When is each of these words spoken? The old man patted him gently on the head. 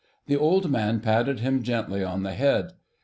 The 0.25 0.35
old 0.35 0.71
man 0.71 0.99
patted 0.99 1.41
him 1.41 1.61
gently 1.61 2.03
on 2.03 2.23
the 2.23 2.33
head. 2.33 2.71